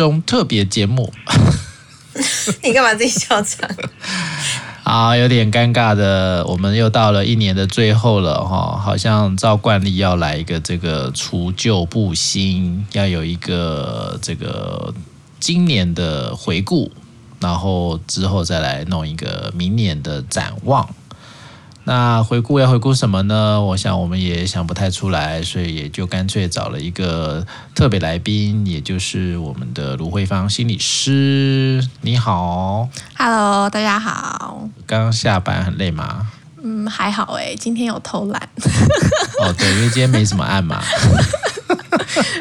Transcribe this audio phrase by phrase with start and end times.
[0.00, 1.12] 中特别节目。
[2.64, 3.68] 你干嘛自己笑场？
[4.82, 14.94] 啊，有点尴尬的，我们又到了一年的最后了哈，好像照惯例要来一个这个除旧布新，要有一个这个
[15.38, 16.90] 今年的回顾，
[17.38, 20.88] 然后之后再来弄一个明年的展望。
[21.90, 23.60] 那回顾要回顾什么呢？
[23.60, 27.44] 我想我们也想不太出来，所以也就干脆找了一个
[27.74, 31.84] 特别来宾，也就是我们的卢慧芳心理师。
[32.02, 34.68] 你好，Hello，大家好。
[34.86, 36.28] 刚下班很累吗？
[36.62, 38.40] 嗯，还好哎，今天有偷懒。
[39.42, 40.80] 哦，对，因为今天没什么案嘛。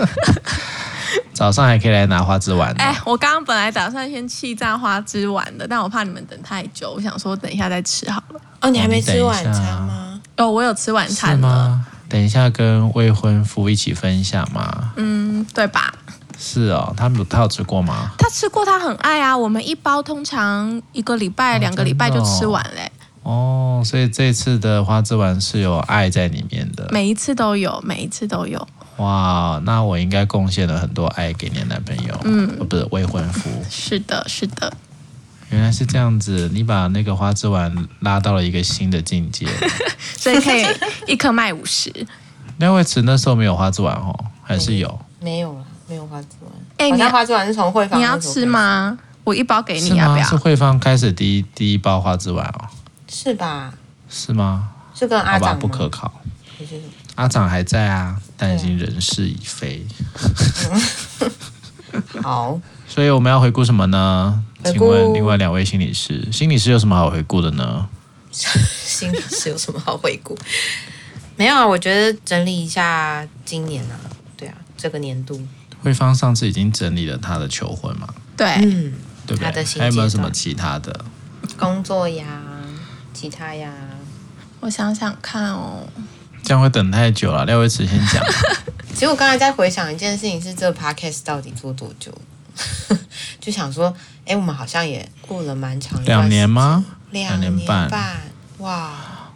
[1.34, 2.72] 早上还可以来拿花枝丸。
[2.74, 8.40] 哎，我刚刚本来打算先气炸花枝丸的，但我怕你们等太久，我想说等一下再吃好了。
[8.62, 10.22] 哦，你还没吃晚餐吗？
[10.38, 11.86] 哦，我有吃晚餐吗？
[12.08, 14.94] 等一下跟未婚夫一起分享吗？
[14.96, 15.94] 嗯，对吧？
[16.38, 18.12] 是哦，他们他有吃过吗？
[18.18, 19.38] 他吃过，他很爱啊。
[19.38, 22.92] 我们一包通常一个礼拜、两个礼拜就吃完嘞。
[23.24, 28.66] 哦，所以这次的花枝丸是有爱在里面的，每一次都有，每一次都有。
[28.98, 33.50] 哇，那我应该贡献了很多爱给你的男朋友，嗯，不是未婚夫。
[33.70, 34.74] 是的，是的。
[35.52, 39.48] 原来是这样子，你把那个花枝丸拉到了一个新的境界，
[40.18, 40.66] 所以可以
[41.08, 41.92] 一颗卖五十。
[42.58, 45.00] 廖伟慈那时候没有花枝丸哦，还是有？
[45.20, 46.52] 没有了，没有花枝丸。
[46.78, 48.98] 哎，你花枝丸是从慧芳，你要吃吗？
[49.24, 50.24] 我一包给你，要不要？
[50.26, 52.68] 是慧芳开始第一第一包花枝丸哦，
[53.08, 53.74] 是吧？
[54.10, 54.70] 是吗？
[54.94, 56.12] 是跟阿长不可靠。
[57.16, 59.86] 阿长还在啊，但已经人事已非。
[62.22, 62.60] 好，
[62.90, 64.44] 所以我们要回顾什么呢？
[64.66, 67.88] 请问另外两位心理师，心理师有什么好回顾的呢？
[68.32, 70.38] 心理师有什么好回顾？
[71.38, 73.96] 没有啊，我觉得整理一下今年啊，
[74.36, 75.40] 对啊，这个年度。
[75.82, 78.08] 慧芳上次已经整理了他的求婚嘛？
[78.36, 78.94] 对，嗯，
[79.26, 79.64] 对不对？
[79.80, 81.06] 还有没有什么其他的？
[81.58, 82.42] 工作呀，
[83.14, 83.72] 其他呀，
[84.60, 85.88] 我想想看哦。
[86.44, 88.24] 这样会等太久了，廖维慈先讲。
[88.94, 92.14] 其实我刚才在回想一件事情，是这个 podcast 到底做多久？
[93.40, 93.94] 就想说，
[94.26, 96.86] 哎，我们好像也过了蛮长的两年吗？
[97.12, 97.90] 两年半，
[98.60, 98.92] 哇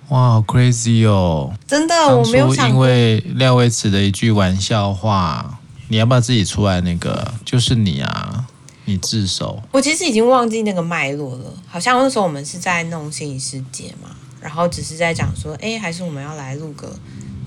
[0.10, 1.52] 哇，好 crazy 哦！
[1.66, 2.88] 真的，我没有想过。
[2.88, 6.82] 因为廖伟慈的一句玩笑话，你要不要自己出来？
[6.82, 8.46] 那个就是你啊，
[8.86, 9.64] 你自首。
[9.72, 14.10] 我其实已经忘记那个脉络了，好像那时候我们是在弄心理师节嘛。
[14.40, 16.94] 然后只是在讲说，哎，还是我们要来录个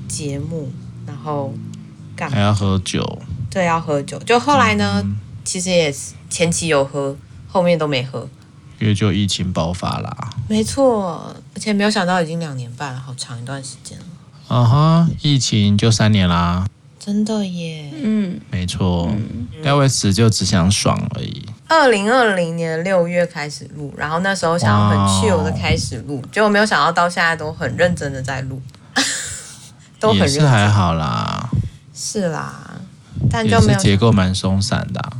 [0.08, 0.72] 节目，
[1.06, 1.52] 然后
[2.16, 2.36] 干嘛？
[2.36, 3.18] 还要喝酒？
[3.50, 4.18] 对，要喝酒。
[4.20, 8.28] 就后来呢，嗯、其实也是前期有喝，后面都没喝，
[8.80, 10.30] 因为就疫情爆发啦。
[10.48, 14.04] 没错，而且没有想到已经两年半了，好长一段时间了。
[14.48, 16.66] 啊哈，疫情就三年啦。
[16.98, 19.08] 真的耶，嗯，没错，
[19.62, 21.46] 廖维慈就只想爽而已。
[21.68, 28.60] 二零二零年六月开始录，然后那时候想要很 chill 的开始录，结果没有想到到现在都很认真的在录，
[30.00, 30.34] 都很认真。
[30.34, 31.48] 也是还好啦，
[31.94, 32.72] 是啦，
[33.30, 35.12] 但就没有结构蛮松散的、啊。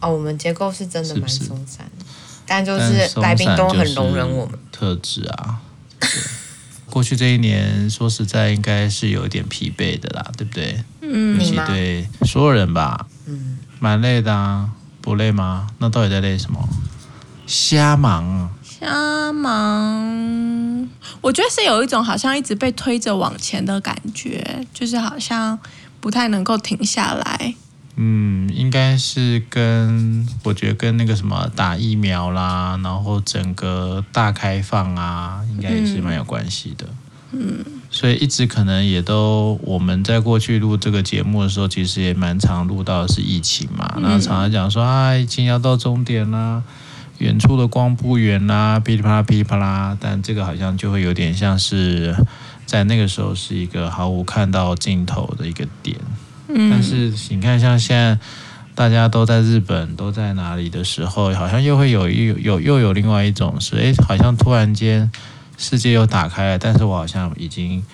[0.00, 2.04] 哦，我们结构是真的蛮松散的，
[2.46, 4.58] 但就是来宾都很容忍我们。
[4.72, 5.60] 特质啊。
[6.88, 10.82] 过去这一年，说实在，应该是有一点疲惫的啦，对不对？
[11.02, 15.68] 嗯，尤其对所有人吧，嗯，蛮累的啊，不累吗？
[15.78, 16.68] 那到底在累什么？
[17.46, 18.50] 瞎忙啊！
[18.62, 20.88] 瞎忙，
[21.20, 25.58] 我觉得是有一种好像一直被推着往前的感觉，就是好像
[26.00, 27.54] 不太能够停下来。
[28.02, 36.86] 嗯，应该是跟我觉得跟那个什么打疫苗啦，然后整个大开放啊，应该也是蛮有关系的。
[37.32, 46.62] 嗯，所以一直可能也都我们在过去录这个节目的时候，其实也蛮常录到的是疫情嘛，然后常常讲说啊，疫情要到终点啦，
[47.18, 52.16] 远处的光不远啦，噼里啪啦噼里啪啦，但这个好像就会有点像是
[52.64, 55.98] 在那个时候是一个毫无看到尽头的一个点。
[56.54, 58.18] 但是你看，像现在
[58.74, 65.10] 大家都在日本，都在哪里的时候，好像又会有一有又有另外一种是，哎，好像突然间
[65.58, 67.84] 世界又打开了，但是我好像已经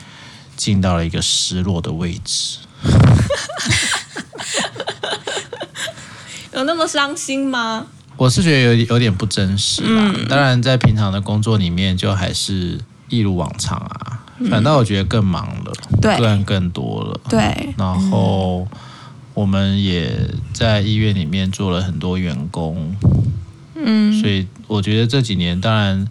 [0.56, 2.58] 进到了一个失落的位置。
[6.52, 7.87] 有那么伤心吗？
[8.17, 10.14] 我是觉得有有点不真实啦。
[10.26, 12.81] 当然，在平常的工作里面，就还是
[13.11, 14.15] 一如往常啊。
[14.50, 17.75] 反倒我觉得更忙了，对，个案更多了，对。
[17.77, 18.69] 然后
[19.35, 22.94] 我们也在医院里面做了很多员工，
[23.75, 26.06] 嗯，所以我觉得这几年，当然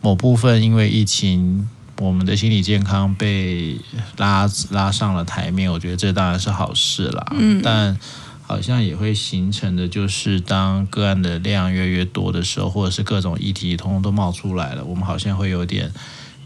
[0.00, 1.68] 某部分因为疫情，
[1.98, 3.78] 我们的心理健康被
[4.16, 7.26] 拉拉上了台面，我觉得这当然是好事啦。
[7.36, 7.98] 嗯，但
[8.46, 15.92] 好像也会形成的，就是当个案的量越来越多的时候，或者是各种议题通通都冒出来了，我们好像会有点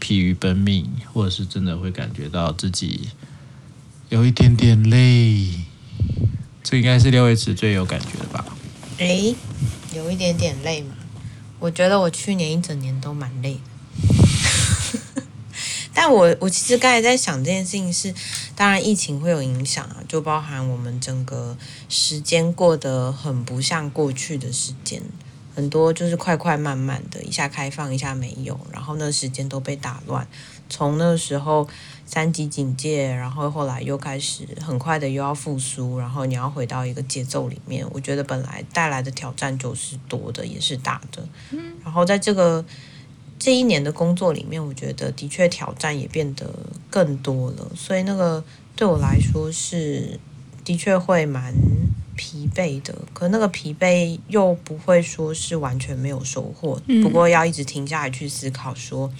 [0.03, 3.07] 疲于奔命，或者是真的会感觉到自己
[4.09, 5.47] 有一点点累。
[6.61, 8.45] 这应该是六位池最有感觉的吧？
[8.97, 9.33] 诶，
[9.95, 10.93] 有一点点累嘛？
[11.57, 15.23] 我觉得我去年一整年都蛮累的。
[15.95, 18.13] 但我我其实刚才在想这件事情是，
[18.57, 21.55] 当然疫情会有影响啊，就包含我们整个
[21.87, 25.01] 时间过得很不像过去的时间，
[25.55, 30.27] 很多就是快快慢慢的，一下开放一下没有，然后那时间都被打乱。
[30.69, 31.67] 从那时候
[32.05, 41.27] 三级警戒，然后后来又开始很快的又要复苏，然后你要回到一个节奏里面，我觉得本来带来的挑战就是多的，也是大的。
[41.83, 42.65] 然后在这个。
[43.39, 46.49] 这一年的工作里面，我觉得的确挑战也变得
[46.89, 48.41] 更多了，所以那个
[48.73, 50.17] 对我来说是
[50.63, 51.53] 的确会蛮
[52.15, 52.93] 疲惫的。
[53.13, 59.11] 可那个疲惫又不会说是完全没有收获，不过要一直停下来去思考，说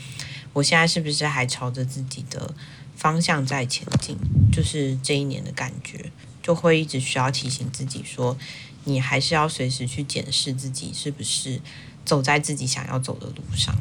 [0.54, 2.54] 我现在是不是还朝着自己的
[2.96, 4.18] 方向在前进？
[4.52, 6.12] 就是这一年的感觉，
[6.42, 8.38] 就会一直需要提醒自己说，
[8.84, 11.60] 你还是要随时去检视自己是不是
[12.06, 13.76] 走在自己想要走的路上。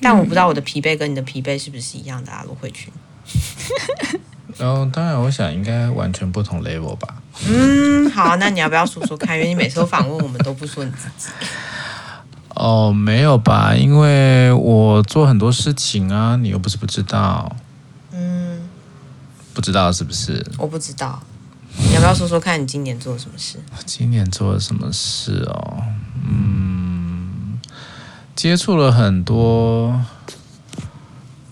[0.00, 2.92] 但我不知道我的疲惫跟你的疲惫是不是一样的啊，罗慧群。
[4.58, 7.22] 然后，当然，我想应该完全不同 level 吧。
[7.46, 9.36] 嗯，好，那你要不要说说看？
[9.36, 11.28] 因为你每次都访问我们都不说你自己。
[12.50, 13.74] 哦，没有吧？
[13.74, 17.54] 因为我做很多事情啊，你又不是不知道。
[18.12, 18.68] 嗯，
[19.52, 20.46] 不知道是不是？
[20.58, 21.20] 我不知道。
[21.76, 23.58] 你要不要说说看你今年做了什么事？
[23.84, 25.82] 今年做了什么事哦？
[26.24, 27.58] 嗯。
[28.36, 30.00] 接触了很多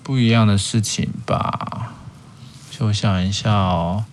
[0.02, 1.92] 不一样的事情吧，
[2.70, 4.04] 就想一下哦，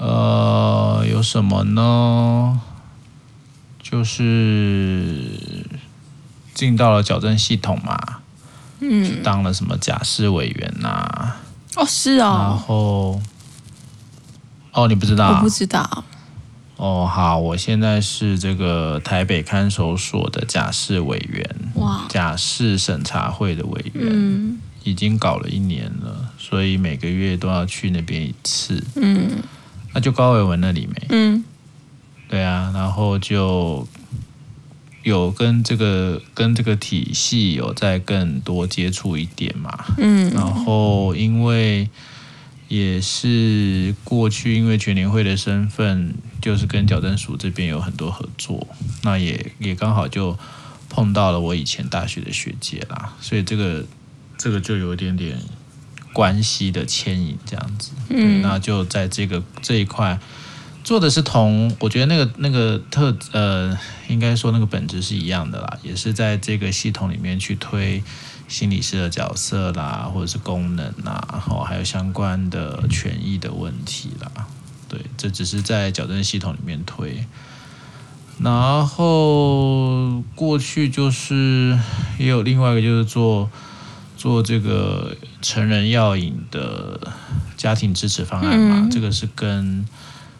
[0.00, 2.58] 呃，有什么呢？
[3.82, 5.66] 就是
[6.54, 7.98] 进到了矫正系统嘛，
[8.80, 11.36] 嗯，当了什么假释委员呐、啊？
[11.76, 13.20] 哦，是哦，然后，
[14.72, 15.32] 哦，你不知道？
[15.36, 16.04] 我不知道。
[16.76, 29.42] 哦，好，我现在是这个台北看守所的假释委员，哇，假释审查会的委员，嗯，已经搞了一年了，所以每个月都要去那边一次，嗯，
[29.92, 31.44] 那就高伟文那里没，嗯，
[32.28, 33.86] 对啊，然后就
[35.02, 41.88] 有跟这个跟这个体系有再更多接触一点嘛，嗯，然后因为。
[42.70, 48.64] 也是过去因为全联会的身份，就是跟矫正署这边有很多合作，
[49.02, 50.38] 那也也刚好就
[50.88, 53.84] 碰到了我以前大学的学姐啦，所以这个
[54.38, 55.36] 这个就有一点点
[56.12, 60.18] 关系的牵引这样子，嗯，那就在这个这一块
[60.84, 63.78] 做的是同，我觉得那个那个特呃，
[64.08, 68.02] 应该说那个本质是一样的啦，也是在这个系统里面去推。
[68.48, 74.44] 心理师的角色啦，或者是功能啦，然后还有相关的权益的问题啦，
[74.88, 77.24] 对，这只是在矫正系统里面推。
[78.40, 81.78] 然后过去就是
[82.18, 83.48] 也有另外一个，就是做
[84.20, 87.10] 做这个成人药引的
[87.56, 89.86] 家庭支持方案嘛，这个是跟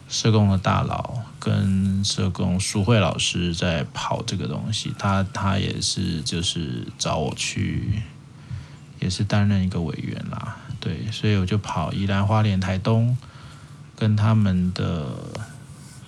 [0.07, 1.17] 社工的大佬。
[1.41, 8.03] 跟社工淑慧老师在跑这个东西，他他也是就是找我去，
[8.99, 13.17] 也是担任一个委员啦，对，所以我就跑宜兰花莲台东，
[13.95, 15.07] 跟他们的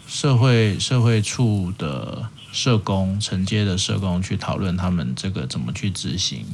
[0.06, 6.46] 社会社会处的社工承接的社工去讨论他们这个怎么去执行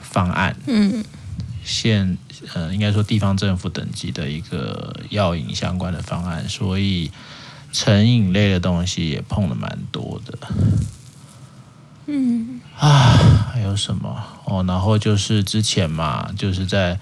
[0.00, 1.04] 方案，嗯，
[1.64, 2.18] 县
[2.54, 7.10] 呃应该说地方政府等级的一个药引相关的方案，所以。
[7.72, 10.38] 成瘾类的东西也碰了蛮多的，
[12.06, 14.64] 嗯啊，还有什么哦？
[14.66, 16.98] 然后就是之前嘛，就是在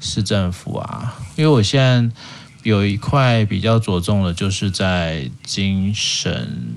[0.00, 2.16] 市政府啊，因为我现在
[2.62, 6.72] 有一块比较着重的，就是在精神、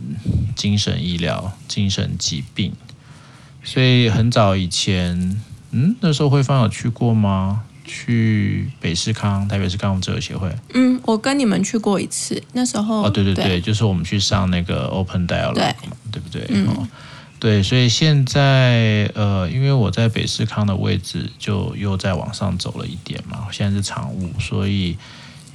[0.53, 2.73] 精神医疗、精神疾病，
[3.63, 5.41] 所以很早以前，
[5.77, 7.63] 嗯，那时候慧芳有去过吗？
[7.89, 10.53] 去北市康，台北市康复者协会。
[10.73, 13.03] 嗯，我跟你们去过一次，那时候。
[13.03, 15.75] 哦，对对对，对就是我们去上那个 Open Dialogue，对，
[16.11, 16.45] 对不对？
[16.49, 16.87] 嗯、哦，
[17.39, 24.97] 对，所以现在呃，因为我在北市康的位置就又再往上走了一点嘛，现在是常务，所以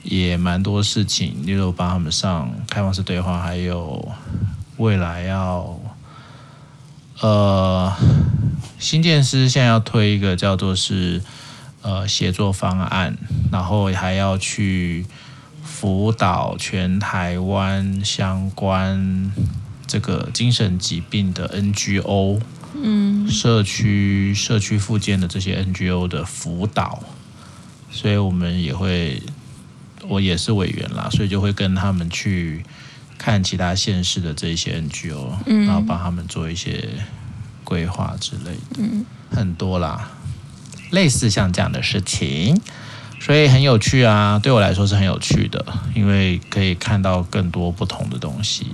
[0.02, 4.08] 也蛮多事情，例如帮他们上开放式对话，还有
[4.78, 5.78] 未来要
[7.20, 7.92] 呃
[8.78, 11.22] 新建师现在要推一个叫做是。
[11.84, 13.18] 呃，协作方案，
[13.50, 15.04] 然后还要去
[15.64, 19.32] 辅导全台湾相关
[19.88, 22.40] 这个精神疾病的 NGO，
[22.80, 27.02] 嗯，社区社区复健的这些 NGO 的辅导，
[27.90, 29.20] 所以我们也会，
[30.06, 32.64] 我也是委员啦，所以就会跟他们去
[33.18, 35.32] 看其他县市的这些 NGO，
[35.66, 36.88] 然后帮他们做一些
[37.72, 40.10] 规划之类的，嗯，很多啦，
[40.90, 42.60] 类似像这样的事情。
[43.18, 45.64] 所以很有趣啊，对我来说是很有趣的，
[45.94, 48.66] 因为可以看到更多不同的东西。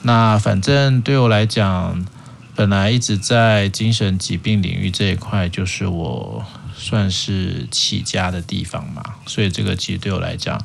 [0.00, 2.06] 那反正对我来讲，
[2.54, 6.42] 本来一直在精神疾病领域这一块，就是我
[6.74, 9.02] 算是起家的地方嘛。
[9.26, 10.58] 所以这个其实对我来讲，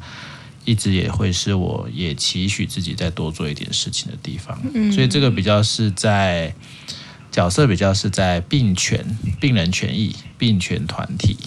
[0.63, 4.57] 一直也会是我也期许自己再多做一点事情的地方。
[4.93, 6.53] 所以这个比较是在
[7.31, 11.37] 角色，比较是在病权、病人权益、病权团体。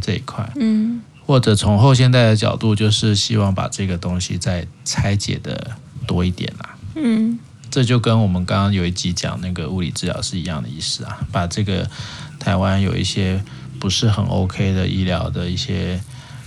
[0.00, 5.72] 这一块，嗯，或者从后现代的角度，就是希望把这个东西再拆解的
[6.06, 7.36] 多一点啦，嗯，
[7.68, 11.90] 这就跟我们刚刚有一集讲那个物理治疗是一样的意思啊，把这个
[12.38, 13.42] 台湾有一些
[13.80, 16.00] 不是很 OK 的医疗的一些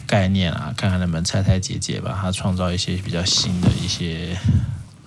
[0.07, 4.37] 概念啊，看看能不能拆拆解解，把它创造一些比较新的一些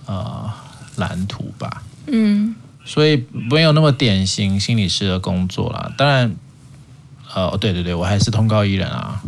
[0.05, 0.49] 呃
[0.97, 6.35] 蓝图吧，嗯，所以没有那么典型心理师的工作啦，当然。
[7.37, 9.21] 哦，对对对，我还是通告艺人啊。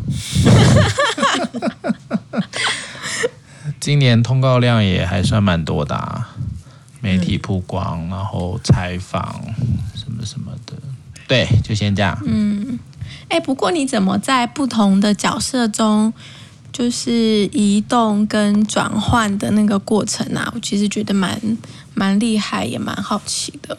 [3.80, 6.36] 今年通告量也还算蛮多的啊，
[7.00, 9.42] 媒体曝光，然后采访
[9.96, 10.74] 什么什么的。
[11.26, 12.16] 对，就先这样。
[12.24, 12.78] 嗯，
[13.28, 16.14] 哎，不过你怎么在不同的角色中，
[16.72, 20.48] 就是移动跟转换的那个过程啊？
[20.54, 21.40] 我其实觉得蛮
[21.96, 23.76] 蛮厉害，也蛮好奇的。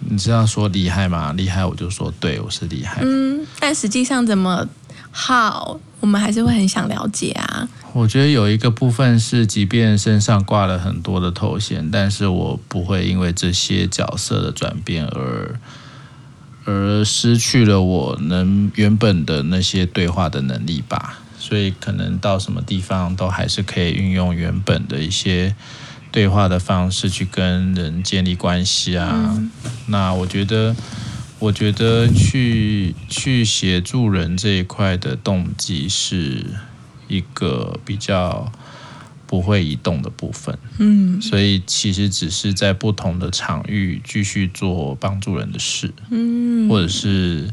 [0.00, 1.34] 你这样说厉害吗？
[1.34, 3.02] 厉害，我就说对，我是厉害。
[3.02, 4.66] 嗯，但实际上怎么
[5.10, 7.68] 好，我们还是会很想了解啊。
[7.92, 15.60] 我觉得有一个部分是，即便身上挂了很多的头衔，但是我不会因为这些角色的转变而
[16.64, 21.18] 而失去了我能原本的那些对话的能力吧。
[21.38, 25.54] 所以可能到什么地方都还是可以运用原本的一些。
[26.10, 29.50] 对话的方式去跟人建立关系啊，嗯、
[29.86, 30.74] 那我觉得，
[31.38, 36.44] 我觉得去去协助人这一块的动机是
[37.08, 38.50] 一个比较
[39.26, 47.52] 不会移动的部分，嗯，所以其实只是在不同的场域继续做帮助人的事，嗯，或者是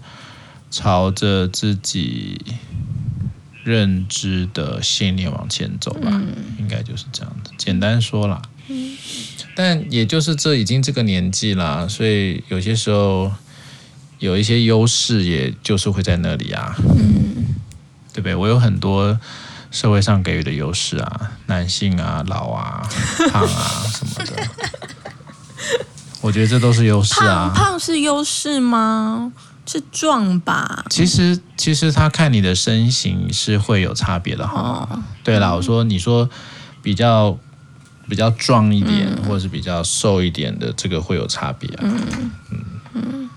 [0.72, 2.42] 朝着自己
[3.66, 7.50] 认知的信念往前走吧，嗯、应该就是这样的。
[7.58, 8.96] 简单说啦，嗯，
[9.56, 13.32] 但也就是这已经这个年纪啦，所以有些时候
[14.20, 17.56] 有一些优势，也就是会在那里啊，嗯，
[18.14, 18.36] 对不对？
[18.36, 19.20] 我有很多
[19.72, 22.88] 社会上给予的优势啊，男性啊，老啊，
[23.34, 24.48] 胖啊什么的，
[26.22, 27.52] 我觉得这都是优势啊。
[27.56, 29.34] 胖，胖是优势吗？
[29.66, 30.86] 是壮吧？
[30.90, 34.88] 其实，其实他看你的身形是会有差别的哈。
[34.90, 36.30] 哦、对啦，我说你说
[36.82, 37.38] 比较
[38.08, 41.80] 比较壮一点，嗯、或者是比较瘦一点的，这个会有差别啊。
[41.82, 42.62] 嗯嗯
[42.94, 43.30] 嗯。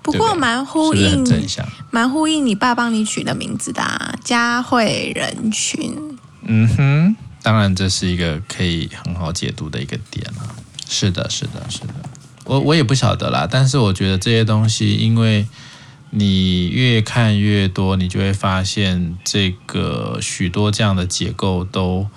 [0.00, 1.24] 不过蛮呼应，
[1.90, 5.94] 蛮呼应你爸帮你取的名字的、啊“佳慧人群”。
[6.46, 10.54] 嗯哼，当然这是一个可以很好解读的一个点啊。
[10.88, 11.94] 是的，是的，是的。
[12.48, 15.46] 我我也不晓得啦，但是我觉得这些东西，因为
[16.08, 22.08] 你越看越多，你就会发现这个许多这样的结构都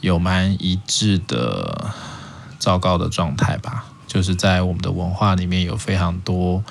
[0.00, 1.90] 有蛮一致的
[2.58, 3.84] 糟糕的状态吧。
[4.06, 6.64] 就是在我们的文化里面有非常多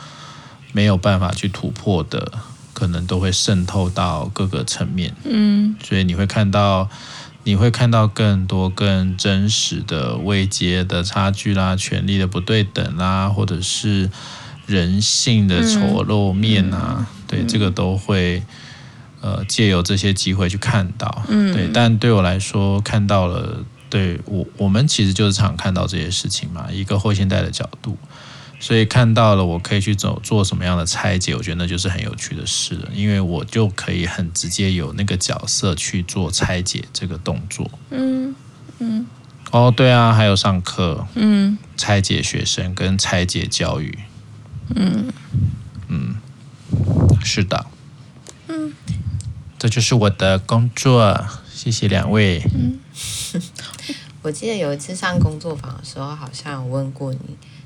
[0.71, 2.31] 没有办法去突破的，
[2.73, 5.13] 可能都会渗透到各个层面。
[5.25, 6.89] 嗯，所以你会看到。
[7.45, 14.09] 你会看到更多更真实的位阶的差距啦，权力的不对等啦，或者是
[14.65, 18.41] 人性的丑陋面啊，嗯、对，嗯、这个都会
[19.21, 21.69] 呃借由这些机会去看到，嗯、对。
[21.71, 27.95] 但对我来说，看到了，对我我们其实就是常看到这些事情嘛，一个后现代的角度。
[28.59, 37.69] 所以看到了，我可以去走做什么样的拆解，我觉得那就是很有趣的事了，因为我就可以很直接有那个角色去做拆解这个动作。
[37.91, 38.33] 嗯
[38.79, 39.05] 嗯。
[39.51, 43.99] 哦，对啊，还有上课，嗯，拆解学生跟拆解教育。
[44.75, 45.13] 嗯
[45.87, 46.15] 嗯，
[47.23, 47.65] 是的。
[48.47, 48.73] 嗯，
[49.59, 52.41] 这就是我的工作，谢谢两位。
[52.53, 52.79] 嗯，
[54.23, 57.19] 我记得有一次上工作坊的时候，好像我问过你。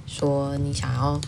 [0.09, 1.21] 说你想要，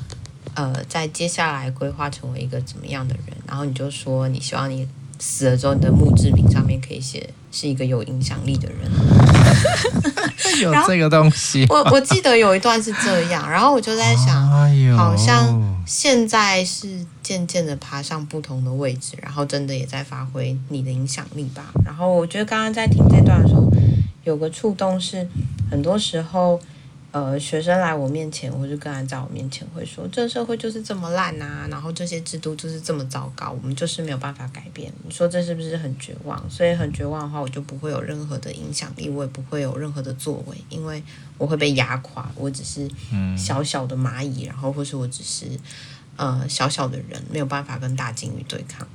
[0.56, 3.38] 呃，在接下来规划成为一个怎么样的人？
[3.48, 4.88] 然后你就说你希望你
[5.20, 8.92] 死了之后，你的墓志铭上面可以写是一个有影响力的人。
[10.60, 11.66] 有这个东西。
[11.70, 14.50] 我我记得有一段是这样，然后我就在想，
[14.98, 21.72] 好像现在是渐渐的爬上不同的位置，然后真的也在发挥你的影响力吧。
[21.86, 23.72] 然后我觉得刚刚在听这段的时候，
[24.24, 25.28] 有个触动是，
[25.70, 26.60] 很多时候。
[27.12, 34.90] 呃，学生来我面前，或者个人在我面前会说，这社会就是这么烂啊，然后这些制度就是这么糟糕，我们就是没有办法改变。
[35.04, 36.50] 你说这是不是很绝望？
[36.50, 41.04] 所以很绝望的话，我就不会有任何的影响力，我也不会有任何的作为，因为
[41.38, 42.32] 我会被压垮。
[42.34, 42.90] 我只是
[43.38, 45.48] 小小的蚂蚁，然后或是我只是
[46.16, 48.88] 呃小小的人，没有办法跟大鲸鱼对抗。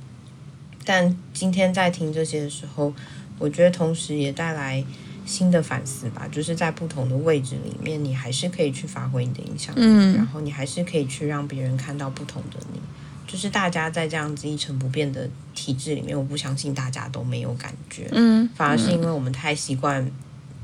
[0.83, 2.91] 但今天在听这些的时候，
[3.37, 4.83] 我觉得同时也带来。
[5.27, 12.79] 新的反思吧，就是在不同的位置里面，你还是可以去发挥你的影响力，嗯，然后你还是可以去让别人看到不同的你。
[13.27, 20.09] 就是大家在这样子一成不变的体制里面，我不相信大家都没有感觉，嗯，反而是因为我们太习惯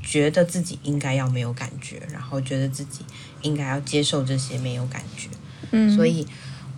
[0.00, 3.00] 觉得自己应该要没有感觉，然后觉得自己
[3.42, 5.28] 应该要接受这些没有感觉，
[5.72, 6.26] 嗯，所以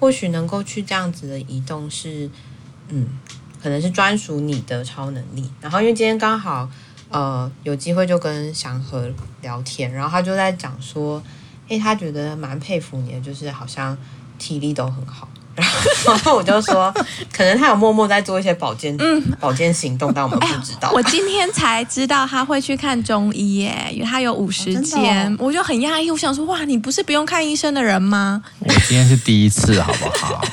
[0.00, 2.28] 或许能够去这样子的移动是，
[2.88, 3.06] 嗯，
[3.62, 5.48] 可能是专属你的超能力。
[5.60, 6.68] 然后因为今天刚好。
[7.16, 11.22] 呃，有机会就跟祥和聊天，然后他就在讲说，
[11.68, 13.96] 诶，他觉得蛮佩服你的，就是好像
[14.38, 15.26] 体力都很好。
[16.04, 16.92] 然后我就说，
[17.32, 20.90] 可能他有默默在做一些保健，嗯，保健行动，但我们不知道。
[20.92, 26.10] 我今天才知道他会去看中医耶，因为他有五十间，哦哦、我就很讶异。
[26.10, 28.42] 我想说，哇，你不是不用看医生的人吗？
[28.58, 30.44] 我今天是第一次，好不好？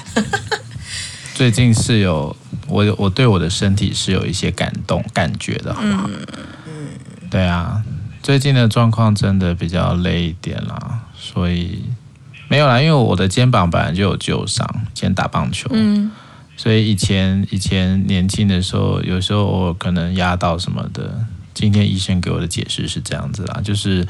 [1.36, 2.34] 最近是有。
[2.74, 6.10] 我我对我的身体是有一些感动感觉的，好不好？
[6.65, 6.88] 嗯，
[7.30, 7.84] 对啊，
[8.24, 11.84] 最近的状况真的比较累一点啦，所以
[12.48, 16.12] 没有啦，因为我的肩膀本来就有旧伤，以前打棒球，嗯，
[16.58, 21.26] 所以以前以前年轻的时候，有时候我可能压到什么的。
[21.56, 24.08] 今天医生给我的解释是这样子啦，就是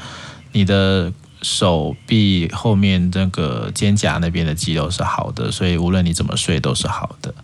[0.52, 1.12] 你的
[1.42, 7.34] 手臂后面那个肩胛那边的肌肉是好的，所以无论你怎么睡都是好的。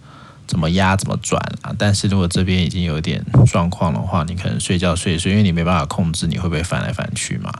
[0.50, 1.72] 怎么压怎么转啊？
[1.78, 7.52] 但是如果这边已经有点状况的话，你可能睡觉睡睡，因为你没办法控制你会不会翻来翻去嘛。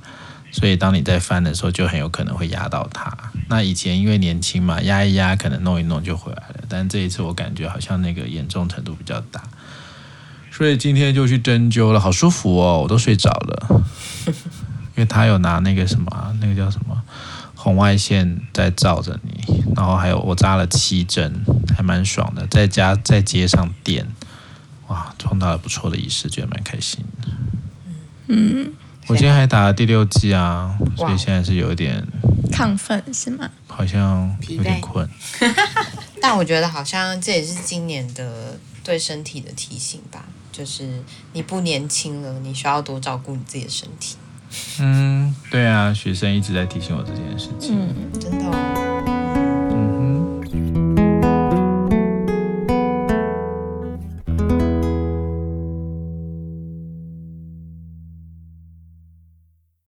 [0.51, 3.17] 所以当你在翻的时候，就很有可能会压到它。
[3.49, 6.65] 那以前因为年轻嘛，压一压可能弄一弄就回来了。
[6.69, 9.41] 但这一次我感觉好像那个严重程度比较大，
[10.51, 13.85] 所以今天就去针灸了，好舒服哦，我都睡着了。
[14.27, 17.01] 因为他有拿那个什么，那个叫什么？
[17.63, 21.45] 红外线在照着你，然后还有我扎了七针，
[21.77, 22.47] 还蛮爽的。
[22.47, 24.07] 在家在街上电，
[24.87, 27.29] 哇，创造了不错的仪式，觉得蛮开心的。
[28.29, 28.73] 嗯，
[29.09, 32.03] 我今天还打了第六剂啊，所以现在是有一点
[32.51, 33.51] 亢奋，是吗？
[33.67, 35.07] 好像有点困。
[36.23, 41.03] 但我觉得好像这也是今年的对身体的提醒吧，就是
[41.35, 44.17] 你不年轻了，你需要多照顾你自己的身体。
[44.81, 47.79] 嗯，对啊，学生一直在提醒我这件事情。
[47.79, 48.70] 嗯，真的。